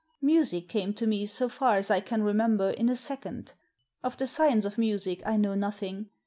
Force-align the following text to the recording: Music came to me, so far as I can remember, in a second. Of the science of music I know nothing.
Music 0.23 0.67
came 0.67 0.95
to 0.95 1.05
me, 1.05 1.27
so 1.27 1.47
far 1.47 1.77
as 1.77 1.91
I 1.91 1.99
can 1.99 2.23
remember, 2.23 2.71
in 2.71 2.89
a 2.89 2.95
second. 2.95 3.53
Of 4.01 4.17
the 4.17 4.25
science 4.25 4.65
of 4.65 4.79
music 4.79 5.21
I 5.27 5.37
know 5.37 5.53
nothing. 5.53 6.09